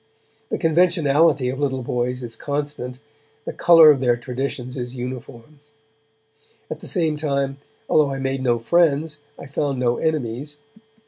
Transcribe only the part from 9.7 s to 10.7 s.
no enemies.